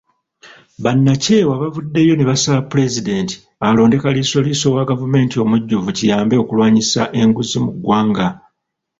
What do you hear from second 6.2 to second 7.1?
okulwanyisa